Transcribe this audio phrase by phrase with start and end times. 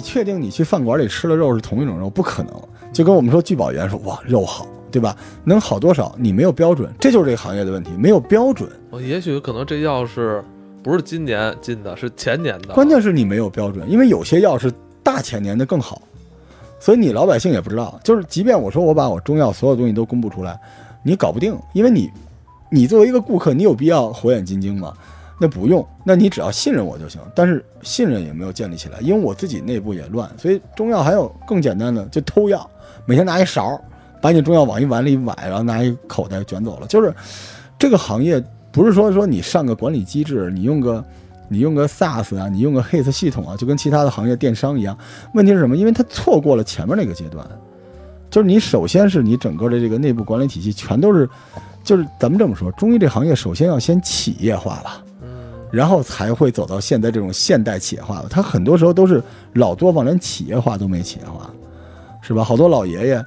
[0.00, 2.08] 你确定你去饭馆里吃的肉是同一种肉？
[2.08, 2.54] 不可能。
[2.90, 5.14] 就跟我们说聚宝源说哇肉好，对吧？
[5.44, 6.14] 能好多少？
[6.18, 8.66] 你没有标准，这就是这个行业的问题，没有标准。
[9.02, 10.42] 也许可能这药是
[10.82, 12.72] 不是今年进的，是前年的。
[12.72, 14.72] 关键是你没有标准，因为有些药是
[15.02, 16.00] 大前年的更好，
[16.78, 18.00] 所以你老百姓也不知道。
[18.02, 20.58] 就是即便我说我把我中药所有东西都公布出来，
[21.04, 22.10] 你搞不定，因为你，
[22.70, 24.94] 你作为一个顾客，你有必要火眼金睛吗？
[25.40, 27.18] 那不用，那你只要信任我就行。
[27.34, 32.68] 但是信任也没有建立起来，因为我自己内部也乱，所以中药还有更简单的，就偷药。
[33.06, 33.80] 每天拿一勺，
[34.20, 36.86] 把你中药往一碗里崴，然后拿一口袋卷走了。
[36.86, 37.14] 就是
[37.78, 41.02] 这个行业，不是说说你上个管理机制，你用个
[41.48, 44.96] 你用个 SaaS 啊，你用个 HIS 系统啊，就跟其他的行业电商一样。
[45.32, 45.74] 问题是什么？
[45.74, 47.44] 因为它错过了前面那个阶段，
[48.30, 51.28] 就是你首先是你整个的这个内部管理体系全都是，
[51.82, 55.02] 就是咱们这么说，中医这行业首先要先企业化吧，
[55.70, 58.28] 然后才会走到现在这种现代企业化的。
[58.28, 59.22] 它很多时候都是
[59.54, 61.50] 老作坊，连企业化都没企业化。
[62.22, 62.44] 是吧？
[62.44, 63.24] 好多老爷爷，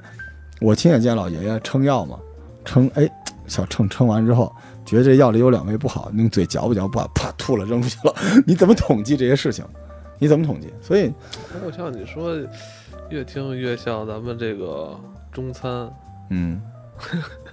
[0.60, 2.16] 我亲眼见老爷爷称药嘛，
[2.64, 3.10] 称哎，
[3.48, 4.50] 小称称完之后，
[4.86, 8.14] 觉得这药里有两味不好，用嘴嚼吧嚼，吧啪吐了扔出去了。
[8.46, 9.64] 你怎么统计这些事情？
[10.20, 10.72] 你怎么统计？
[10.80, 11.12] 所以，
[11.66, 12.36] 我像你说，
[13.10, 14.96] 越听越像咱们这个
[15.32, 15.92] 中餐。
[16.30, 16.62] 嗯，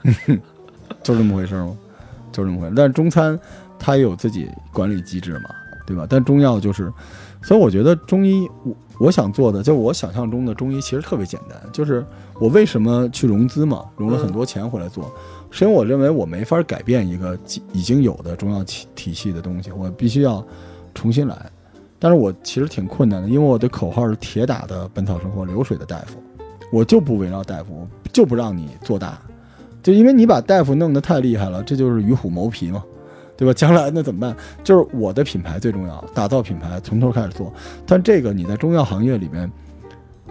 [1.02, 1.76] 就这么回事吗？
[2.32, 2.74] 就这么回事。
[2.78, 3.38] 但是中餐
[3.82, 5.50] 它也有自己管理机制嘛，
[5.88, 6.06] 对吧？
[6.08, 6.94] 但中药就是。
[7.44, 12.06] 所以我觉得中医，我我想做的，就我想象中的中医其实特别简单，就是
[12.40, 15.12] 我为什么去融资嘛，融了很多钱回来做，
[15.50, 17.36] 是因为我认为我没法改变一个
[17.74, 20.46] 已经有的中药体体系的东西，我必须要
[20.94, 21.36] 重新来。
[21.98, 26.22] 但是我其实挺困难的，因为我的口号是铁打的本草生活流水的大夫，
[26.72, 29.20] 我就不围绕大夫，就不让你做大，
[29.82, 32.84] 就因为你把大夫弄得太厉害了，这就是与虎谋皮嘛。
[33.42, 33.52] 对吧？
[33.58, 34.38] 将来那怎么办？
[34.64, 37.52] 就是我的品牌最重要，打造品牌从头开始做。
[37.88, 39.52] 但这个你在中药行业里面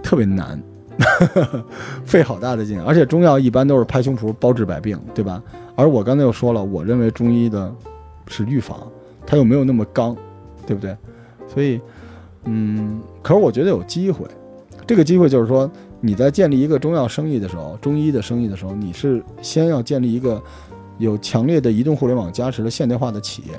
[0.01, 0.63] 特别难，
[2.07, 2.81] 费好大的劲。
[2.83, 5.43] 而且中药一般都是拍胸脯包治百病，对吧？
[5.75, 7.75] 而我刚才又说了，我认为中医的
[8.29, 8.81] 是预防，
[9.27, 10.17] 它又没有那么刚，
[10.65, 10.97] 对不对？
[11.53, 11.81] 所以，
[12.45, 14.25] 嗯，可是我觉得有机会。
[14.87, 15.69] 这个机会就是说，
[16.01, 20.41] 你在建立一个中药生意的时候，中医的生意的时候，你是先要建立一个。
[21.01, 23.55] 有强烈的移动互联网加持的现代化的企业，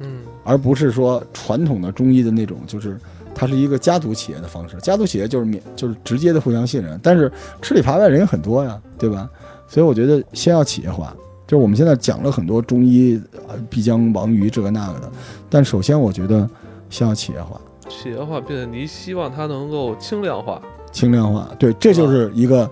[0.00, 2.96] 嗯，而不是说传统的中医的那种，就是
[3.34, 4.76] 它是一个家族企业的方式。
[4.78, 7.30] 家族企业就是免，就是直接的互相信任，但是
[7.60, 9.28] 吃里扒外人也很多呀，对吧？
[9.68, 11.14] 所以我觉得先要企业化。
[11.46, 15.12] 就是我们现在讲了很多中医啊，必将亡于这个那个的，
[15.50, 16.48] 但首先我觉得
[16.88, 17.60] 先要企业化。
[17.88, 20.62] 企业化，并且你希望它能够轻量化。
[20.92, 22.70] 轻量化，对，这就是一个。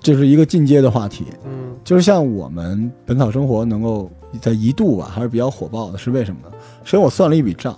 [0.00, 4.10] 就是一个进阶的话题，嗯，就是像我们本草生活能够
[4.40, 6.54] 在一度吧，还是比较火爆的，是为什么呢？
[6.84, 7.76] 首先我算了一笔账，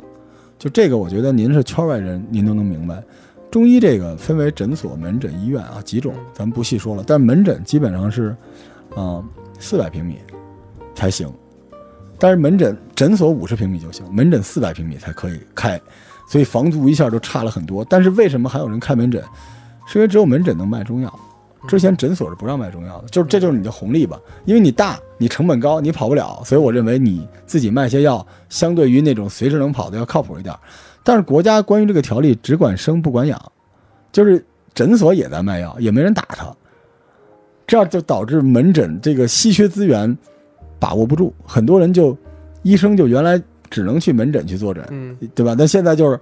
[0.58, 3.02] 就这个，我觉得您是圈外人，您都能明白。
[3.50, 7.04] 中医这个分为诊所、门诊、医院啊几种，咱们不细说了。
[7.06, 8.36] 但门诊基本上是，
[8.96, 9.24] 嗯，
[9.60, 10.18] 四百平米
[10.94, 11.32] 才行，
[12.18, 15.80] 但是门诊诊所五十平米就行，门诊四百平米才可以开，
[16.28, 17.84] 所以房租一下就差了很多。
[17.88, 19.22] 但是为什么还有人开门诊？
[19.86, 21.20] 是因为只有门诊能卖中药。
[21.66, 30.54] 之前诊所是不让卖中药的，就是这就是你的红利吧，因为你大，你成本高，你跑不了，所以我认为你自己卖些药，相对于那种随时能跑的要靠谱一点。
[31.02, 33.40] 但是国家关于这个条例只管生不管养，
[34.12, 34.44] 就是
[34.74, 36.54] 诊所也在卖药，也没人打他，
[37.66, 40.16] 这样就导致门诊这个稀缺资源
[40.78, 42.16] 把握不住，很多人就
[42.62, 45.54] 医生就原来只能去门诊去坐诊，嗯，对吧？
[45.58, 46.20] 但现在就是，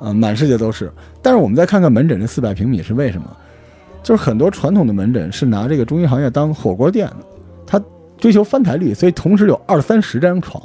[0.00, 0.92] 呃，满世界都是。
[1.20, 3.36] 但是我们再看看门诊这四百平米是为什么？
[4.02, 7.16] 就是很多传统的门诊是拿这个中医行业当火锅店的，
[7.66, 7.82] 他
[8.18, 10.62] 追求翻台率，所以同时有二三十张床。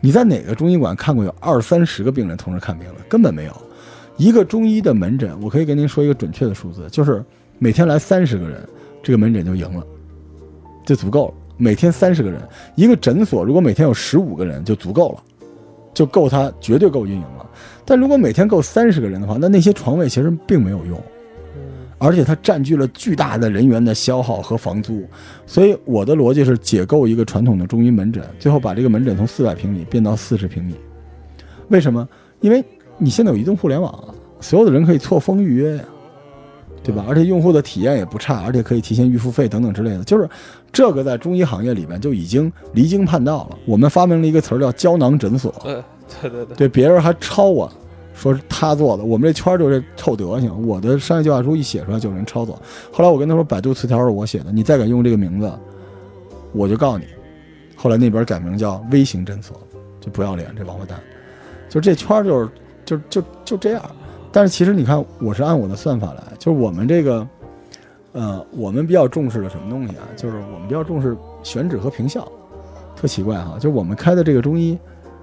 [0.00, 2.94] 你在哪个中医馆看过有二三十个病人同时看病的？
[3.08, 3.52] 根本没有。
[4.16, 7.24] 一个中医的门诊，我可以跟您说一个准确的数字，就是
[7.58, 8.60] 每天来三十个人，
[9.02, 9.86] 这个门诊就赢了，
[10.84, 11.34] 就足够了。
[11.56, 12.40] 每天三十个人，
[12.76, 15.22] 一个诊所如果每天有十五个人就足够了，
[15.94, 17.46] 就够他绝对够运营了。
[17.84, 21.00] 但如果每天够三十个人的话，那那些床位其实并没有用。
[21.98, 25.04] 而且它占据了巨大的人员的消耗和房租，
[25.46, 30.74] 所以我的逻辑是解构一个传统的中医门诊，最后把这个门诊从四百平米变到四十平米。
[31.68, 32.08] 为什么？
[32.40, 32.64] 因为
[32.96, 35.84] 你现在有移动互联网啊，所有的人可以错峰预约呀，
[36.84, 37.04] 对吧？
[37.08, 40.04] 而且用户的体验也不差，而且可以提前预付费等等之类的。
[40.04, 40.28] 就是
[40.72, 43.58] 这个在中医行业里面就已经离经叛道了。
[43.66, 45.82] 我们发明了一个词儿叫胶囊诊所，对
[46.22, 47.70] 对对对，对别人还抄我。
[48.18, 50.66] 说是他做的，我们这圈就这臭德行。
[50.66, 52.60] 我的商业计划书一写出来就有人抄走。
[52.92, 55.50] 后来我跟他说，百度词条是我写的，你再敢用这个名字，
[56.52, 57.04] 我就告你。
[57.76, 59.56] 后来那边改名叫微型诊所，
[60.00, 60.98] 就不要脸，这王八蛋。
[61.68, 62.50] 就这圈就是
[62.84, 63.82] 就就就这样。
[64.32, 67.26] 但是其实你看，我是按我的算法来，就是我们这个，
[68.12, 70.02] 呃，我们比较重视的什么东西啊？
[70.16, 72.30] 就是我们比较重视选址和平效，
[72.94, 73.56] 特奇怪哈。
[73.58, 74.78] 就我们开的这个中医，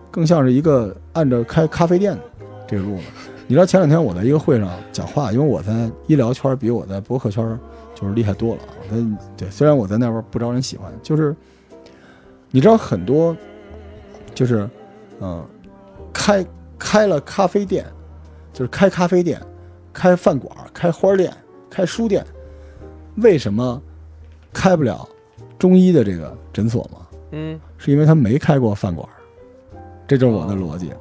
[0.09, 2.21] 更像是一个按照开咖啡店的
[2.67, 3.03] 这个路子。
[3.47, 7.59] 你知道前两天我在一个会上讲话，因为我在医疗圈比我在博客圈
[7.93, 8.73] 就是厉害多了啊。
[8.89, 8.95] 他
[9.37, 11.35] 对，虽然我在那边不招人喜欢，就是
[12.51, 13.35] 你知道很多，
[14.33, 14.69] 就是
[15.21, 15.45] 嗯，
[16.13, 16.45] 开
[16.77, 17.85] 开了咖啡店。
[18.53, 19.37] 就是开咖啡店、
[19.91, 21.29] 开饭馆、开花店、
[21.69, 22.25] 开书店，
[23.17, 23.81] 为什么
[24.53, 25.05] 开不了
[25.59, 26.99] 中医的这个诊所吗？
[27.31, 29.05] 嗯，是因为他没开过饭馆，
[30.07, 30.93] 这就是我的逻辑。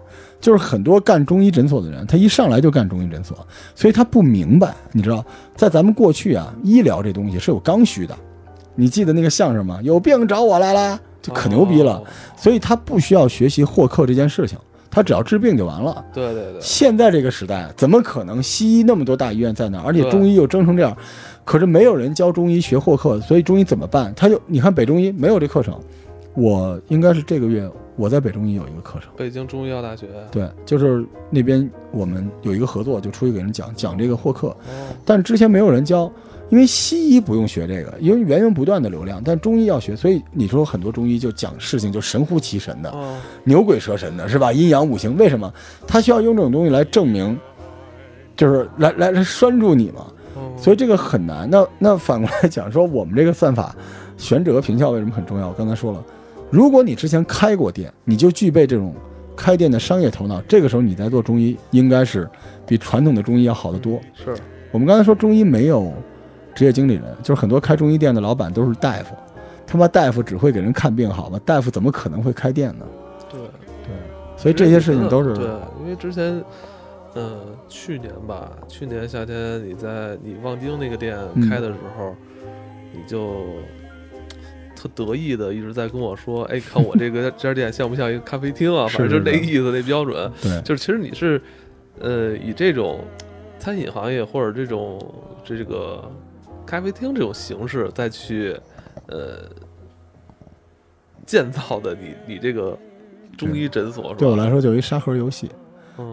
[0.45, 3.35] 就是很多干中医诊所的人，他一上来就干中医诊所，
[3.75, 4.75] 所以他不明白。
[4.93, 5.25] 你知道，
[5.57, 8.15] 在咱们过去啊，医疗这东西是有刚需的。
[8.75, 9.79] 你记得那个相声吗？
[9.83, 12.03] 有病找我来了，就可牛逼了。
[12.37, 14.59] 所以他不需要学习获客这件事情。
[14.91, 16.05] 他只要治病就完了。
[16.13, 16.61] 对对对。
[16.61, 20.95] 现在这个时代，怎么可能西医那么多大医院在那儿，而且中医又争成这样，
[21.43, 24.13] 可是没有人教中医学获客，所以中医怎么办？
[24.15, 25.75] 他就你看北中医没有这课程，
[26.35, 30.09] 我应该是这个月我在北中医有一个课程，北京中医药大学。
[30.31, 34.57] 对，就是那边我们有一个合作，就出去给人讲讲这个获客，
[35.05, 36.11] 但之前没有人教。
[36.51, 42.95] 因为西医不用学这个，因为源源不断的流量，但中医要学，所以你说很多中医就讲事情就神乎其神的，
[43.45, 44.53] 牛鬼蛇神的，是吧？
[44.53, 45.53] 阴阳五行，为什么
[45.87, 47.37] 他需要用这种东西来证明，
[48.37, 50.07] 就是来来来拴住你嘛？
[50.59, 51.49] 所以这个很难。
[51.51, 53.75] 那那反过来讲，说我们这个算法
[54.19, 55.49] 选址和平效为什么很重要？
[55.49, 56.05] 我刚才说了，
[56.55, 58.95] 如果你之前开过店，你就具备这种
[59.35, 62.31] 开店的商业头脑，这个时候你在做中医，应该是
[62.65, 64.01] 比传统的中医要好得多。
[64.15, 64.33] 是
[64.71, 65.93] 我们刚才说中医没有。
[66.55, 69.17] 职业经理人就是很多开中医店的老板都是大夫，
[69.67, 71.41] 他妈大夫只会给人看病好吗？
[71.45, 72.87] 大夫怎么可能会开店呢？
[73.29, 73.97] 对对，
[74.37, 75.47] 所以这些事情都是对。
[75.81, 76.41] 因为之前，
[77.17, 81.19] 嗯，去年吧，去年夏天你在你望京那个店
[81.51, 82.15] 开的时候，
[82.93, 83.43] 你就
[84.89, 90.31] 特得意的一直在跟我说：“哎，看我这个这 家店像不像一个咖啡厅啊？”反正就是那意思，那标准。
[90.43, 91.41] 对，就是其实你是，
[92.01, 93.05] 呃，以这种
[93.59, 95.01] 餐饮行业或者这种
[95.45, 96.11] 这个。
[96.67, 98.57] 咖啡厅这种形式再去，
[99.09, 99.45] 呃，
[101.27, 102.77] 建造的你你这个
[103.37, 105.51] 中医诊所，对我来说就是一沙盒游戏，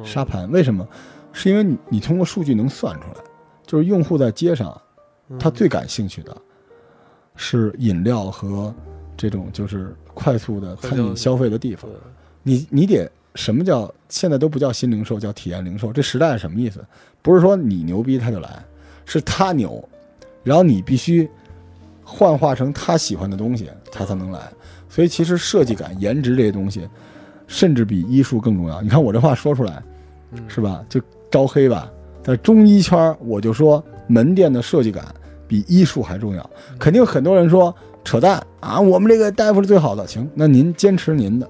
[0.03, 0.51] 沙盘。
[0.51, 0.85] 为什么？
[1.31, 3.23] 是因为你你通过数据能算出来，
[3.65, 4.79] 就是用户在街上，
[5.39, 6.35] 他最感兴趣的
[7.43, 8.71] 是饮料和
[9.17, 11.89] 这种就是快速的餐饮消费的地方。
[12.43, 15.91] 你你得什么叫现在都不叫新零售，叫体验零售。
[15.91, 16.85] 这时代是什么意思？
[17.23, 18.63] 不是说你牛逼他就来，
[19.05, 19.83] 是他牛。
[20.43, 21.27] 然后你必须
[22.03, 24.39] 幻化成他喜欢的东西，他才能来。
[24.87, 26.87] 所以其实设计感、颜值这些东西，
[27.47, 28.83] 甚至比医术更重要。
[28.83, 29.81] 你看我这话说出来，
[30.47, 30.85] 是吧？
[30.87, 31.01] 就
[31.31, 31.91] 招黑吧。
[32.23, 35.05] 在中医圈，我就说门店的设计感
[35.51, 36.49] 比医术还重要。
[36.79, 37.75] 肯定很多人说
[38.05, 40.07] 扯淡啊，我们这个大夫是最好的。
[40.07, 41.45] 行，那您坚持您的。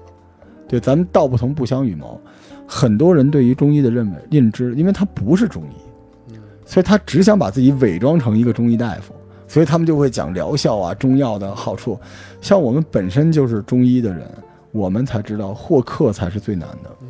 [0.66, 2.20] 对，咱们道不同不相与谋。
[2.66, 6.34] 很多人对于中医的认为认知，因为他不是中医。
[6.64, 9.14] 所以他只想把自己伪装成一个中医大夫，
[9.46, 11.96] 所以他们就会讲疗效啊、中药的好处。
[12.40, 14.28] 像我们本身就是中医的人，
[14.72, 16.96] 我们才知道获客才是最难的。
[17.02, 17.08] 嗯，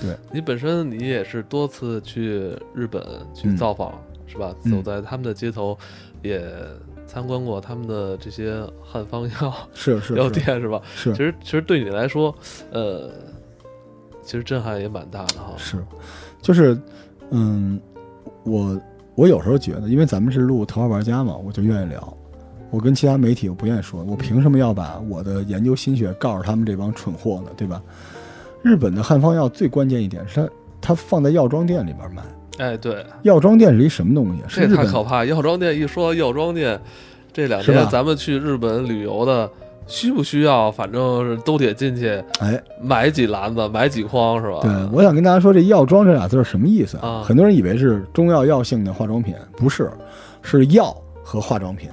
[0.00, 3.02] 对你本身你也是多次去日本
[3.34, 3.92] 去造访，
[4.26, 4.54] 是吧？
[4.70, 5.76] 走在他们的街头，
[6.22, 6.42] 也
[7.06, 10.80] 参观过他们的这些汉方药是 是药店，是吧？
[10.94, 11.12] 是。
[11.12, 12.34] 其实其实对你来说，
[12.72, 13.10] 呃，
[14.22, 15.52] 其实震撼也蛮大的哈。
[15.56, 15.84] 是，
[16.40, 16.78] 就是
[17.30, 17.80] 嗯。
[18.44, 18.80] 我
[19.16, 22.16] 我有时候觉得，因为咱们是录《头号玩家》嘛，我就愿意聊。
[22.70, 27.50] 我跟其他媒体我不愿意说，我凭什么要把我的研究心血告诉他们这帮蠢货呢？
[27.56, 27.82] 对吧？
[28.62, 32.22] 日本的汉方药最关键一点是它它放在药妆店里边卖。
[32.58, 34.42] 哎，对，药妆店是一什么东西？
[34.48, 35.24] 这太可怕！
[35.24, 36.80] 药妆店一说药妆店，
[37.32, 39.50] 这两天咱们去日本旅游的。
[39.88, 40.68] 需不需要？
[40.68, 42.08] 反正是都得进去，
[42.40, 44.58] 哎，买几篮子，买几筐，是吧？
[44.60, 47.22] 对，我想跟大家说，这药妆这俩字什么意思啊？
[47.24, 49.88] 很多人以为是中药药性的化妆品，不是，
[50.42, 51.88] 是药和化妆品。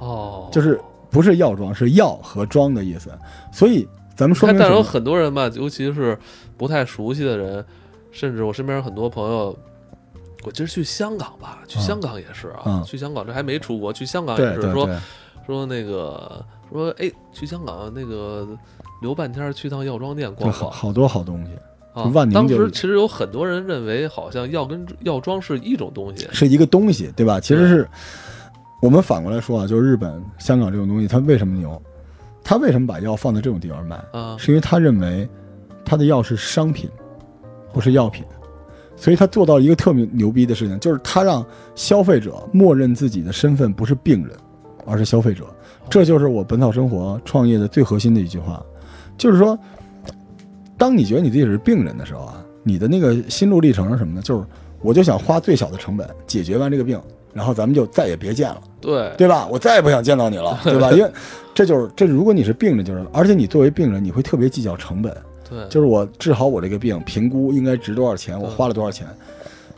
[0.00, 3.10] 哦，就是不是药妆，是药和妆的意思。
[3.50, 6.18] 所以咱们说，但是有很多人吧，尤其是
[6.58, 7.64] 不太熟悉的人，
[8.10, 9.56] 甚至我身边很多朋友，
[10.44, 14.88] 我今儿去香港吧，去香港也是啊，去香港这还没出国，去香港也是说
[15.46, 16.44] 说那个。
[16.72, 18.46] 说哎，去香港那个
[19.02, 21.50] 留半天，去趟药妆店逛逛，好多好东西
[21.92, 22.08] 啊！
[22.32, 27.40] 当时其实有很多人认为，好像药跟药妆是一种东西，是一个东西，对吧？
[27.40, 27.88] 其实是
[28.80, 31.82] 我们反过来说啊，就是日本、香港这种东西，它为什么牛？
[32.44, 34.00] 它为什么把药放在这种地方卖？
[34.12, 35.28] 啊，是因为他认为
[35.84, 36.88] 他的药是商品，
[37.72, 38.24] 不是药品，
[39.00, 44.36] 所以他做到一个特别牛逼的事情，就是他让消费者默认自己的身份不是病人，
[44.84, 45.44] 而是消费者。
[45.88, 48.62] 这就是我本草生活创业的最核心的一句话，
[49.16, 49.58] 就是说，
[50.76, 54.20] 当你觉得你自己是病人的时候啊，你的那个心路历程是什么呢？
[54.22, 54.44] 就是
[54.82, 57.00] 我就想花最小的成本解决完这个病，
[57.32, 59.48] 然后咱们就再也别见了，对对吧？
[59.50, 60.92] 我再也不想见到你了， 对吧？
[60.92, 61.10] 因为
[61.54, 65.16] 这就是这，如果你是病人，就是而且你作为病人，你会特别计较成本。
[65.50, 69.06] 对，就是我治好我这个病，评估应该值多少钱，我花了多少钱。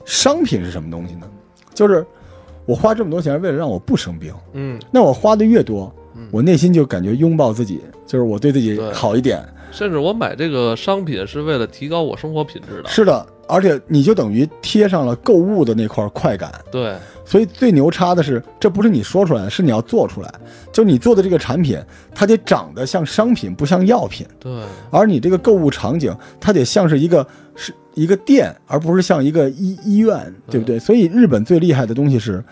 [0.05, 1.27] 商品是什么东西呢？
[1.73, 2.05] 就是
[2.67, 4.33] 我花这么多钱，为了让我不生病。
[4.53, 5.93] 嗯，那我花的越多，
[6.31, 9.43] 我内心就感觉拥抱自己，就是我对自己好一点。
[9.71, 12.89] 甚至我买这个商品是为了提高我生活品质的。
[12.89, 16.51] 是的，而且你就等于贴上了购物的那块快感。
[16.71, 16.95] 对。
[17.25, 20.35] 所以最牛叉的是，这不是你说出来的，是你要做出来。
[20.73, 21.79] 就你做的这个产品，
[22.15, 24.27] 它得长得像商品，不像药品。
[24.41, 24.63] 对。
[24.91, 30.79] 而你这个购物场景，它得像是一个是一个店，而不是像一个医医院，对不对？
[30.79, 32.43] 所以日本最厉害的东西是，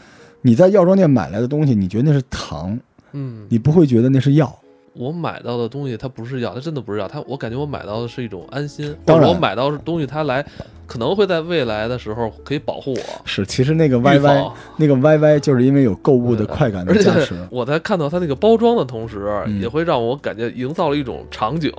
[0.43, 2.79] 你在药妆店买来的东西，你觉得那是糖，
[3.13, 4.57] 嗯，你不会觉得那是药。
[4.93, 8.95] 我买到的东西它不是药，它真的不是药，它我感觉我买到的是一种安心。
[9.05, 10.47] 当然，我买到的东西它来。
[10.91, 13.01] 可能会在未来的时候可以保护我。
[13.25, 17.33] 是，其实那个 YY 那个 YY 就是因为有购物的快感的加持。
[17.49, 19.31] 我在看到它那个包装的同时，
[19.61, 21.73] 也会让我感觉营造了一种场景，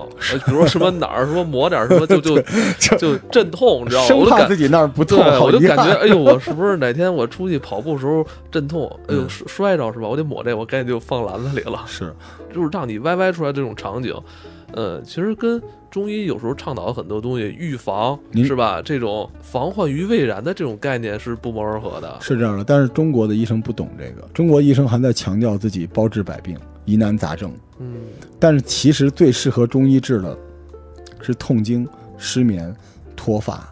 [0.45, 2.41] 比如说什么哪儿说抹点什么 就就
[2.97, 4.07] 就镇痛，你知道吗？
[4.07, 8.89] 生怕自己那儿不痛，我就感觉哎呦，我是不是哪天我出去跑步时候阵痛？
[9.09, 10.07] 哎呦摔着是吧？
[10.07, 11.83] 我得抹这，我赶紧就放篮子里了。
[11.85, 12.13] 是，
[12.55, 14.15] 就是让你 YY 出来这种场景，
[14.73, 15.61] 呃，其实跟。
[15.91, 18.81] 中医有时候倡导很多东西，预防是吧？
[18.81, 22.17] 这种防患于未然的这种概念是不谋而合的。
[22.21, 27.53] 是这样的，但是中国的医生不懂这个，中国医生还在强调自己包治百病、疑难杂症。
[27.79, 27.95] 嗯，
[28.39, 30.37] 但是其实最适合中医治的，
[31.19, 31.85] 是痛经、
[32.17, 32.73] 失眠、
[33.13, 33.69] 脱发、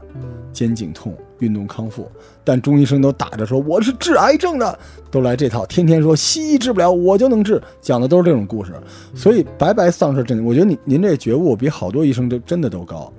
[0.51, 1.17] 肩颈痛。
[1.39, 2.09] 运动康复，
[2.43, 4.79] 但中医生都打着说我是治癌症的，
[5.09, 8.73] 都来这套，天天说西医治不了，我就能治，讲的都是这种故事，
[9.15, 10.43] 所以白白丧失真。
[10.45, 13.11] 我觉得您您这觉悟比好多医生都真的都高。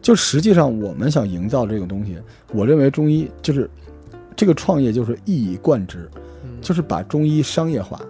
[0.00, 2.18] 就实际上我们想营造这个东西，
[2.52, 3.70] 我认为中医就是
[4.36, 6.08] 这个创业就是一以贯之，
[6.60, 8.00] 就是把中医商业化。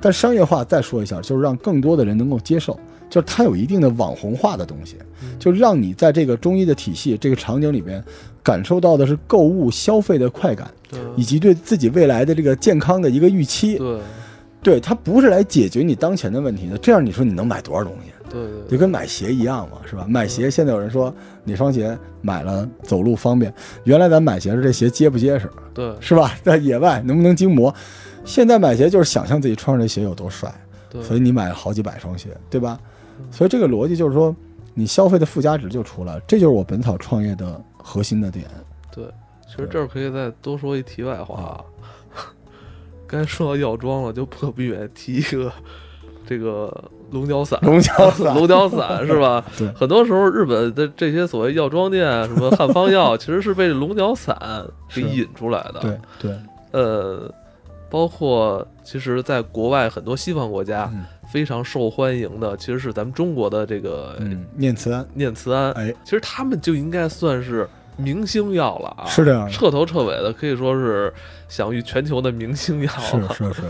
[0.00, 2.78] 但商业化再说一下，就是让更多的人能够接受，
[3.12, 4.96] 就是它有一定的网红化的东西，
[5.38, 8.02] 就让你在这个中医的体系这个场景里边。
[8.44, 10.68] 感受到的是购物消费的快感，
[11.14, 13.78] 以及对自己未来的这个健康的一个预期。
[13.78, 14.00] 对，
[14.60, 16.76] 对，它不是来解决你当前的问题的。
[16.78, 18.10] 这样你说你能买多少东西？
[18.28, 20.04] 对，就跟买鞋一样嘛，是吧？
[20.08, 21.14] 买鞋现在有人说
[21.44, 23.54] 哪双鞋买了走路方便，
[23.84, 26.34] 原来咱买鞋是这鞋结不结实，对，是吧？
[26.42, 27.72] 在野外能不能经磨？
[28.24, 30.52] 现在买鞋就是想象自己穿上这鞋有多帅，
[31.00, 32.76] 所以你买了好几百双鞋，对吧？
[33.30, 34.34] 所以这个逻辑就是说，
[34.74, 36.20] 你消费的附加值就出来了。
[36.26, 37.60] 这就是我本草创业的。
[37.84, 38.46] 核心的点，
[38.94, 39.04] 对，
[39.44, 41.60] 其实这儿可以再多说一题外话。
[43.08, 45.52] 刚才说到药妆了，就不可避免提一个
[46.24, 46.72] 这个
[47.10, 49.44] 龙角散， 龙角散，龙角散是吧？
[49.58, 54.38] 对，很多时候日本的这些所谓药妆店，什么汉方药，其实是被龙角散
[54.94, 55.80] 给引出来的。
[55.80, 56.38] 对对，
[56.70, 57.28] 呃，
[57.90, 60.90] 包括其实在国外很多西方国家。
[61.30, 64.18] 非常受欢迎的，其实是咱们中国的这个
[64.54, 65.06] 念慈庵。
[65.14, 71.10] 念慈庵，哎，其实他们就应该算是明星药了啊，是这样，彻头彻尾的可以说是
[71.48, 72.90] 享誉全球的明星药。
[73.00, 73.62] 是是是，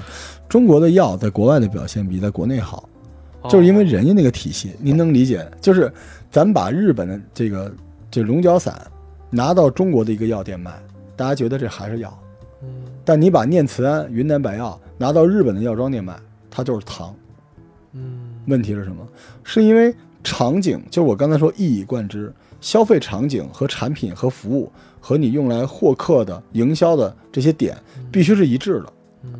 [0.48, 2.88] 中国的药在国外的表现比在国内好，
[3.48, 5.48] 就是因为人家那个体系，您能理解？
[5.60, 5.92] 就是
[6.32, 7.72] 咱们把日本的这个
[8.10, 8.74] 这龙角散
[9.30, 10.72] 拿到中国的一个药店卖，
[11.14, 12.21] 大家觉得这还是药，嗯，
[13.04, 16.16] 但你把念慈庵、云南白药拿到日本的药妆店卖，
[16.50, 17.14] 它就是糖。
[17.92, 19.06] 嗯，问题是什么？
[19.44, 19.94] 是因为
[20.24, 27.76] 场景，就我刚才说一以贯之，消费场景和产品和服务和你用来获客的营销的这些点
[28.10, 28.92] 必须是一致的。
[29.24, 29.34] 嗯，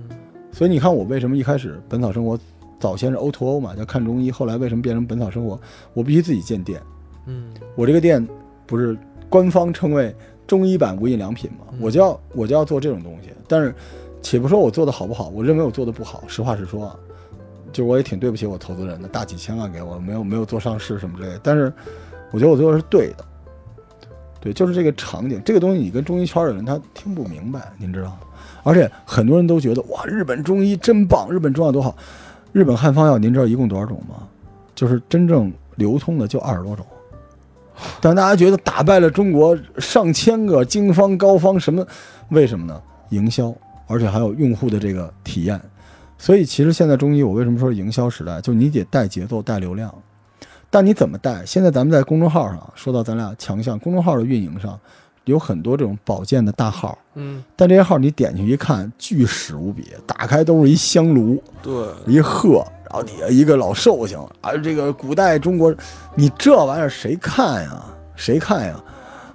[0.51, 2.39] 所以你看我为什么一开始本草生活
[2.79, 5.59] 早先是 O to O 嘛，叫看中医，后来为什么变成本草生活？
[5.95, 6.83] 我必须自己建店。
[7.27, 8.27] 嗯，我这个店
[8.67, 8.99] 不是
[9.31, 10.15] 官方称为
[10.53, 11.65] 中医版无印良品嘛？
[11.81, 13.31] 我就要我就要做这种东西。
[13.49, 13.75] 但是，
[14.21, 16.23] 且不说我做的好不好，我认为我做的不好。
[16.29, 16.95] 实话实说。
[17.73, 21.41] 就我也挺对不起我投资人的，大几千万给我，没有没有做上市什么之类的。
[21.43, 21.73] 但是，
[22.31, 23.25] 我觉得我做的是对的，
[24.43, 28.19] 对，就是这个场景，这个东西你跟中医圈的人他听不明白，您知道吗？
[28.63, 31.97] 而且很多人都觉得哇，日本中医真棒，日本中药多好。
[32.53, 34.29] 日本汉方药您知道一共多少种吗？
[34.75, 36.85] 就是真正流通的就二十多种，
[38.01, 41.87] 但大家觉得打败了中国上千个经方高方什么？
[42.31, 42.81] 为什么呢？
[43.11, 43.55] 营销，
[43.87, 45.61] 而且还有用户的这个体验。
[46.19, 48.41] 所以其实现在中医，我为什么说营销时代？
[48.41, 49.93] 就你得带节奏、带流量，
[50.71, 51.45] 但你怎么带？
[51.45, 54.79] 现在咱们在公众号上说到咱俩强项，公众号的运营上，
[55.25, 61.73] 有很多这种保健的大号，嗯，但这些号你点进去一看，巨屎无比，打开都是一香炉，对，
[62.07, 65.75] 一鹤，然后底下一个老寿星，啊，这个古代中国，
[66.15, 67.83] 你这玩意儿谁看呀？
[68.15, 68.79] 谁看呀？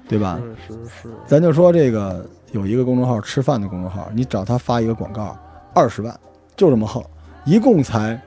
[0.07, 0.39] 对吧？
[0.67, 5.35] 是是是，咱就说这个有一个公众号吃饭的公众号，你找他发一个广告，
[5.73, 6.15] 二十万，
[6.55, 7.03] 就这么横，
[7.45, 8.21] 一共才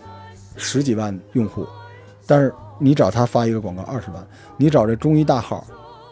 [0.56, 1.64] 十几万用户，
[2.26, 5.64] 但是你找他发一个广告二十万，你找这中医大号，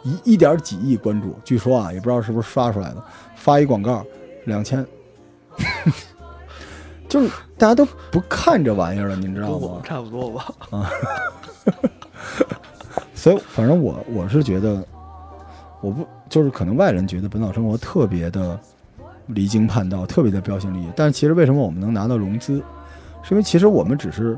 [0.05, 3.03] 一一点几亿关注，据说啊，也不知道是不是刷出来的，
[3.35, 4.05] 发一广告
[4.45, 4.87] 两千，
[7.09, 9.81] 就是大家都不看这玩意儿了，您知道吗？
[9.85, 10.53] 差不多吧。
[10.71, 10.91] 啊，
[13.15, 14.85] 所以反正我我是觉得。
[15.81, 18.59] 我不就是可能外人觉得本草生活特别的
[19.27, 22.61] 离经叛道，特别的标新立异，但其实为什么我们能拿到融资，
[23.23, 24.37] 是因为其实我们只是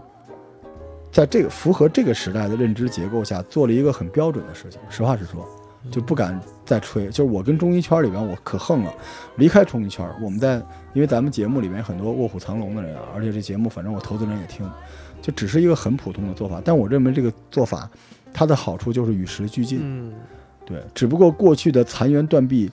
[1.10, 4.78] 在这个符合这个时代的认知结构下做了一个很标准的事情。
[4.90, 5.48] 实话实说，
[5.90, 7.06] 就不敢再吹。
[7.06, 8.92] 就是我跟中医圈里边我可横了，
[9.36, 10.56] 离开中医圈，我们在
[10.92, 14.68] 因为咱们节目里面很多卧虎藏龙的人啊，而且这节目反正我投资人也听，
[15.22, 16.60] 就只是一个很普通的做法。
[16.64, 17.88] 但我认为这个做法
[18.32, 19.80] 它的好处就是与时俱进。
[19.82, 20.12] 嗯。
[20.66, 22.70] 对，只不过过去的残垣断壁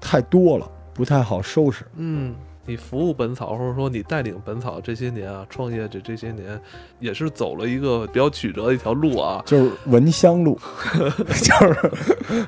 [0.00, 1.84] 太多了，不太好收拾。
[1.94, 2.34] 嗯，
[2.66, 6.60] 你服务本草，或者说你带领本草这些年啊，创业这这些年，
[6.98, 10.58] 也是走了一个比较曲折的一条路啊，就是闻香路，
[10.98, 11.90] 就是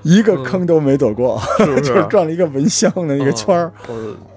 [0.03, 3.73] 一个坑都没走过，就是转了一个闻香的一个圈儿。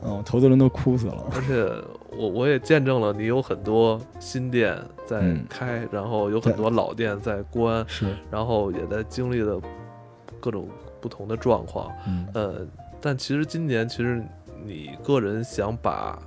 [0.03, 1.25] 嗯，投资人都哭死了。
[1.35, 1.69] 而且
[2.17, 9.59] 我我也见证了你有很多新店在开，然后有很多老店在关，是，然后也在经历了。
[10.39, 10.67] 各种
[10.99, 12.65] 不同的状况，嗯，呃，
[12.99, 14.19] 但其实今年，其实
[14.65, 16.17] 你个人想把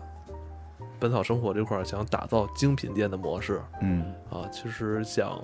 [0.98, 5.42] 本草生活这块想打造精品店的模式，嗯，啊，其实想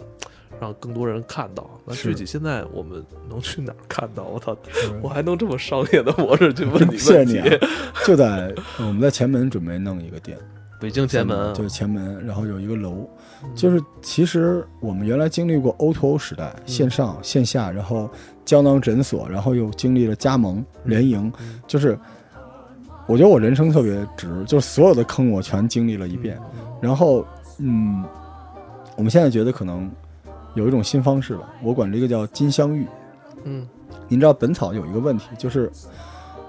[0.60, 1.68] 让更多人看到。
[1.84, 4.24] 那具体现在我们能去哪儿看到？
[4.24, 4.56] 我操，
[5.02, 6.52] 我还能这么商业的模式？
[6.54, 7.42] 去问你问题？
[8.06, 10.38] 就在我们在前门准备弄一个店。
[10.80, 11.52] 北京前门。
[11.52, 13.06] 就是前门，然后有一个楼，
[13.54, 18.08] 就是其实我们原来经历过 O to O 时代，线上线下，然后
[18.46, 21.30] 胶囊诊所，然后又经历了加盟联营，
[21.66, 21.98] 就是
[23.10, 26.38] 我觉得我人生特别值，就是所有的坑我全经历了一遍。
[26.80, 27.26] 然后，
[27.58, 28.04] 嗯，
[28.94, 29.90] 我们现在觉得可能
[30.54, 32.86] 有一种新方式吧，我管这个叫金镶玉。
[33.42, 33.66] 嗯，
[34.06, 35.68] 您知道本草有一个问题，就是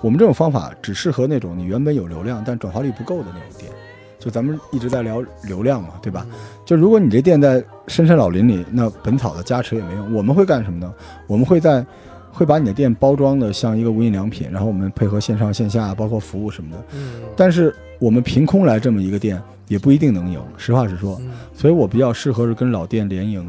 [0.02, 3.72] 我们这种方法只适合那种你原本有流量但转化率不够的那种店。
[4.20, 6.28] 就咱们一直在聊流量嘛，对吧？
[6.64, 10.14] 就如果你这店在深山老林里，那本草的加持也没用。
[10.14, 10.94] 我们会干什么呢？
[11.26, 11.84] 我们会在
[12.32, 16.78] 会把你的店包装的像一个无印良品，然后我们配合线上线下，包括服务什么的。
[16.94, 17.22] 嗯。
[17.36, 20.42] 但是我们凭空来这么一个店，也不一定能赢。
[20.58, 21.20] 实话实说，
[21.54, 23.48] 所以我比较适合是跟老店联营。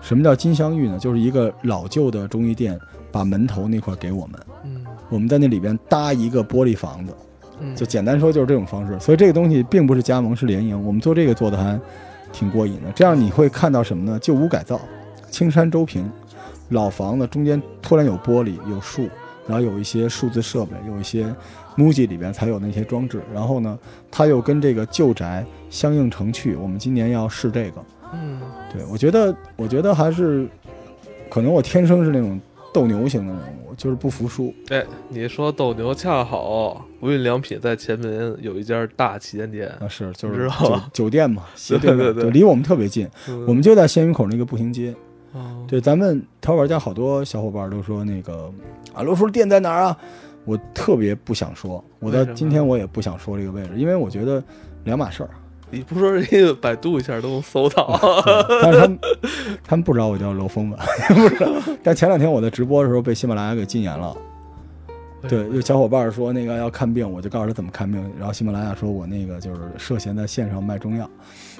[0.00, 0.98] 什么叫金镶玉呢？
[0.98, 2.78] 就是一个老旧的中医店，
[3.10, 4.40] 把门头那块给我们。
[4.64, 4.84] 嗯。
[5.08, 7.12] 我们在那里边搭一个玻璃房子。
[7.74, 10.80] 就简单说就是这种方式，所以这个东西并不是加盟，是联营。
[10.86, 11.76] 我们做这个做的还
[12.32, 12.92] 挺过瘾的。
[12.94, 14.16] 这样你会看到什么呢？
[14.20, 14.80] 旧屋改造，
[15.28, 16.08] 青山周平，
[16.70, 19.08] 老房子中间突然有玻璃、有树，
[19.46, 21.34] 然后有一些数字设备，有一些
[21.76, 23.20] MUJI 里边才有那些装置。
[23.32, 23.78] 然后呢，
[24.10, 26.54] 它又跟这个旧宅相映成趣。
[26.54, 27.84] 我们今年要试这个。
[28.12, 28.40] 嗯，
[28.72, 30.48] 对我觉得，我觉得还是
[31.30, 32.40] 可能我天生是那种
[32.72, 33.68] 斗牛型的人物。
[33.78, 34.52] 就是不服输。
[34.70, 43.08] 哎，你说斗牛，恰好无印良品在前门有一家大旗舰店啊，是就是酒酒店嘛， 斜对对对，离我们特别近，
[43.46, 44.92] 我们就在鲜鱼口那个步行街。
[45.32, 48.50] 哦，对，咱们淘宝家好多小伙伴都说那个
[48.94, 49.96] 啊，罗叔店在哪儿啊？
[50.44, 54.42] 我特别不想说，我到今天我也不想说这个位置，因为我觉得
[54.84, 55.30] 两码事儿。
[55.70, 58.00] 你不说，人家百度一下都能搜到。
[58.62, 58.98] 但是他们
[59.62, 61.52] 他们不知道我叫楼峰吧，不知道。
[61.82, 64.16] 但前两天我在直播的时候被喜马拉雅给禁言了。
[65.28, 68.02] 对，有小伙伴说那个要看病，我就告诉他怎么看病。
[68.16, 71.10] 然后喜马拉雅说我那个就是涉嫌在线上卖中药。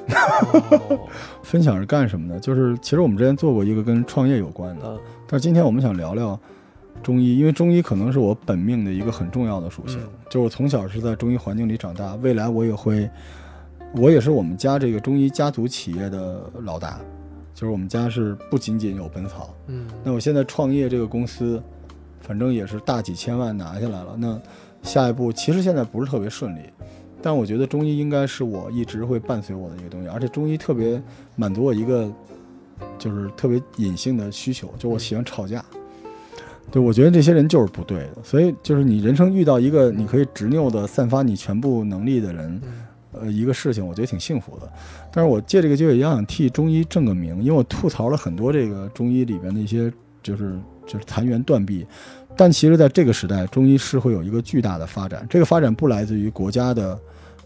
[1.43, 2.41] 分享是干什么的？
[2.41, 6.39] 就是其实我们之前做过一个跟创业有关的，但是今天我们想聊聊
[7.03, 10.01] 中医，因为中医可能是我本命的一个很重要的属性。
[10.27, 13.09] 就是我从小是在中医环境里长大，未来我也会。
[13.95, 17.01] 我也是我们家这个中医家族企业的老大，
[17.55, 21.63] 就是我们家是不仅仅有本草，嗯，那我现在创业这个公司，
[22.21, 24.15] 反正也是大几千万拿下来了。
[24.19, 24.39] 那
[24.83, 26.61] 下一步其实现在不是特别顺利，
[27.21, 31.03] 但我觉得中医应该是我一直会伴随我的一个东西，而且中医特别
[31.37, 32.11] 满足我一个
[32.99, 35.65] 就是特别隐性的需求，就我喜欢吵架。
[36.71, 42.61] 对，我觉得这些人就是不对的，所以就是你人生遇到一个你可以执拗的散发你全部能力的人。
[43.11, 44.71] 呃，一个事情我觉得挺幸福的，
[45.11, 49.91] 但是我借这个机会也想替中医正个名，因为我吐槽了很多这个中医里边的一些
[50.23, 51.87] 就是就是残垣断壁，
[52.37, 55.27] 但其实在这个时代，中医是会有一个巨大的发展。
[55.29, 56.99] 这个发展不来自于国家的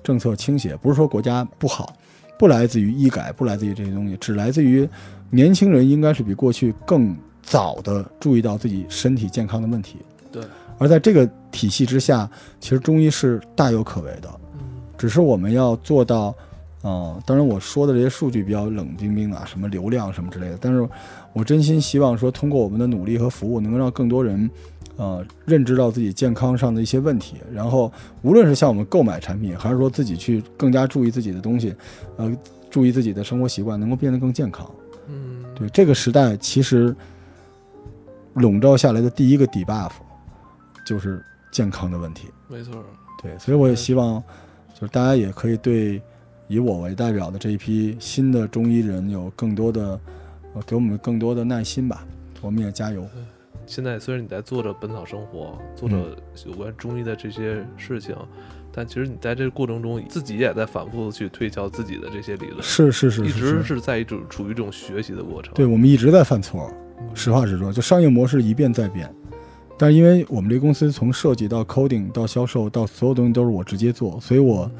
[0.03, 1.95] 政策倾斜，不是说国家不好，
[2.39, 4.89] 不来自于医改，不来自于这些东西，只来自于
[5.31, 9.99] 年轻人应该是比过去更早的注意到自己身体健康的问题。
[10.31, 10.43] 对。
[10.79, 14.29] 而在这个体系之下，其实中医是大有可为的。
[14.97, 16.35] 只是我们要做到。
[16.85, 20.59] 嗯，当然我说的这些数据比较冷冰冰啊，什么流量什么之类的。
[20.61, 20.89] 但是，
[21.33, 24.51] 我真心希望说，通过我们的努力和服务，能够让更多人，
[24.97, 27.37] 呃，认知到自己健康上的一些问题。
[27.53, 27.90] 然后，
[28.23, 31.75] 无论是向我们购买产品，还是说自己去更加注意自己的东西，
[32.16, 32.37] 呃，
[32.71, 34.71] 注意自己的生活习惯，能够变得更健康。
[35.09, 36.95] 嗯，对，这个时代其实
[38.35, 39.92] 笼罩下来的第一个 debuff
[40.87, 42.29] 就是健康的问题。
[42.49, 42.75] 没错。
[43.23, 44.23] 对，所以我也希望，
[44.75, 46.01] 就是大家也可以对。
[46.49, 49.99] 以我为代表的这一批新的中医人有更多的，
[50.67, 52.07] 给我们更多的耐心吧，
[52.41, 53.07] 我们也加油。
[53.65, 58.15] 现在虽然你在做着《本草生活》，做着有关中医的这些事情，
[58.73, 62.61] 但其实你在这个过程中自己也在反复的去推敲自己的这些理论。
[62.62, 65.55] 是是是，一直是在一种处于一种学习的过程。
[65.55, 66.69] 对，我们一直在犯错。
[67.15, 69.09] 实话实说，就商业模式一变再变，
[69.79, 74.71] 但是因为我们这公司从设计到 coding 到销售到所有东西都是我直接做，所以我。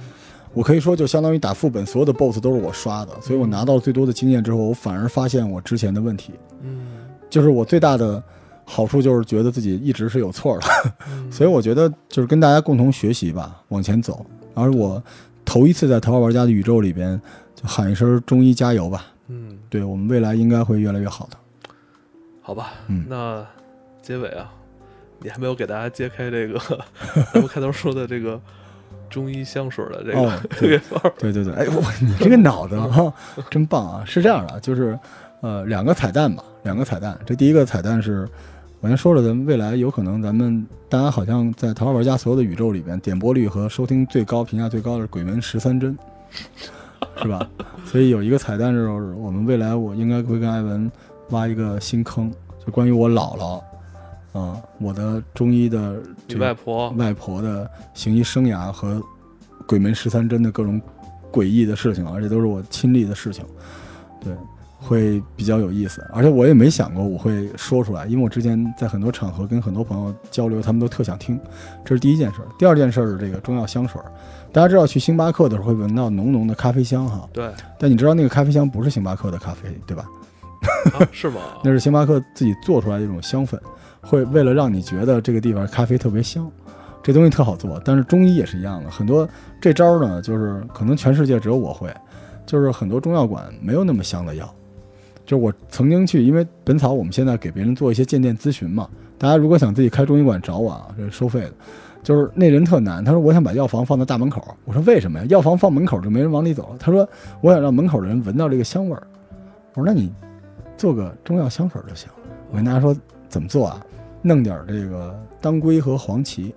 [0.55, 6.35] 我可以说，就相当于打副本，所有的 BOSS 都是我刷的，所以我拿到最多的经验之后，我反而发现我之前的问题。
[6.61, 8.23] 嗯，就是我最大的
[8.65, 10.67] 好处就是觉得自己一直是有错的，
[11.33, 14.27] 所以我觉得就是跟大家共同学习吧，往前走。
[14.53, 15.03] 而我
[15.45, 17.19] 头一次在淘宝玩家的宇宙里边，
[17.55, 19.07] 就喊一声“中医加油”吧。
[19.29, 21.37] 嗯，对我们未来应该会越来越好的。
[22.43, 23.43] 好吧，嗯，那
[24.03, 24.53] 结尾啊，
[25.21, 26.59] 你还没有给大家揭开这个
[27.33, 28.38] 咱们开头说的这个。
[29.12, 30.81] 中医香水的这个
[31.18, 33.12] 对对对，哎，我你这个脑子哈，
[33.51, 34.03] 真棒啊！
[34.07, 34.98] 是这样的，就是
[35.42, 37.16] 呃，两个彩蛋吧，两个彩蛋。
[37.27, 38.27] 这第一个彩蛋是，
[38.81, 45.96] 我先说了，咱们未来有可能，咱们大家好像在淘宝玩家所有的宇宙里边，点播率和收听最高、评价最高的是《鬼门十三针》，
[47.22, 47.46] 是吧？
[47.85, 50.90] 所以有一个彩蛋就是，我们未来我应该会跟艾文
[51.31, 52.33] 挖一个新坑，
[52.64, 53.62] 就关于我姥姥。
[54.33, 56.01] 啊，我的中医的
[56.38, 59.01] 外婆外婆的行医生涯和
[59.66, 60.81] 鬼门十三针的各种
[61.31, 63.45] 诡异的事情，而且都是我亲历的事情，
[64.23, 64.35] 对，
[64.79, 66.07] 会比较有意思。
[66.12, 71.38] 而且我也没想过我会说出来，因为我之前在很多场合跟很多朋友交流，他们都特想听。
[71.85, 72.40] 这是第一件事。
[72.59, 74.01] 第二件事是这个中药香水，
[74.51, 77.29] 大家知道去星巴克的时候会闻到浓浓的咖啡香哈。
[77.33, 77.51] 对。
[77.79, 80.05] 但你知道那个咖啡香不是星巴克的咖啡，对吧？
[81.12, 81.40] 是吗？
[81.62, 83.61] 那是星巴克自己做出来的一种香粉。
[84.03, 86.51] 会为了让你觉得这个地方咖啡特别香，
[87.03, 87.81] 这东西特好做。
[87.85, 89.27] 但是中医也是一样的，很多
[89.61, 91.88] 这招呢，就是可能全世界只有我会，
[92.45, 94.53] 就是很多中药馆没有那么香的药。
[95.25, 101.53] 就是我曾经去，因为本草我们现在给别人做一些鉴店咨询嘛，大家如果想自己开中医馆找我啊，这是收费的。
[102.03, 105.25] 就是那人特难，他说我想把药房放在大门口，我说为什么呀？
[105.27, 106.77] 药房放门口就没人往里走了。
[106.77, 107.09] 他说
[107.41, 109.07] 我想让门口的人闻到这个香味儿。
[109.75, 110.12] 我说那你
[110.77, 112.11] 做个中药香水就行。
[112.51, 112.95] 我跟大家说
[113.29, 113.81] 怎么做啊？
[114.23, 116.55] 弄点这个当归和黄芪，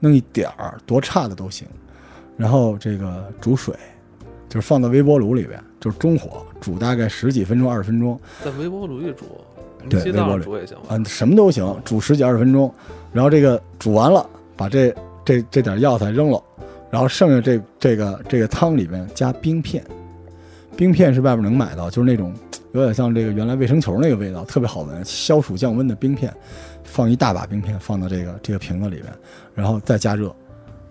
[0.00, 1.66] 弄一点儿，多差的都行。
[2.36, 3.74] 然后这个煮水，
[4.48, 8.18] 就是放到微波炉里边，就是中火煮大概十几分钟、二十分钟。
[8.42, 9.24] 在微波炉里煮，
[9.88, 10.76] 对，微波炉煮也行。
[10.88, 12.72] 嗯，什么都行，煮十几二十分钟。
[13.12, 16.42] 然后这个煮完了，把这这这点药材扔了，
[16.90, 19.84] 然后剩下这这个这个汤里边加冰片，
[20.74, 22.32] 冰片是外边能买到，就是那种
[22.72, 26.32] 有点像这个原来卫生球那个味道，特别好闻，消暑降温的冰片。
[26.92, 29.06] 放一大把冰片放到这个这个瓶子里面，
[29.54, 30.30] 然后再加热，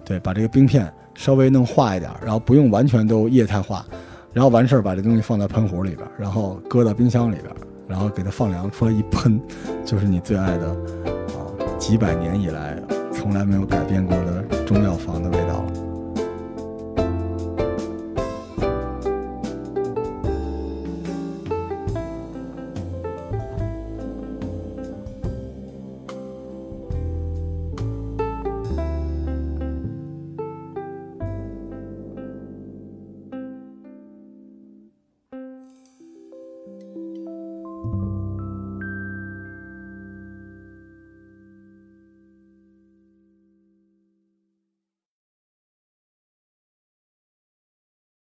[0.04, 3.86] 对，把这个冰片稍微弄化一点，然后不用完全都液态化，
[4.34, 7.54] 然后完事儿把这东西放在喷壶里边，然后搁到冰箱里边，
[7.88, 9.40] 然后给它放凉，出来一喷，
[9.86, 10.70] 就是你最爱的
[11.38, 11.46] 啊，
[11.78, 12.82] 几百年以来
[13.14, 15.91] 从来没有改变过的中药房的味道了。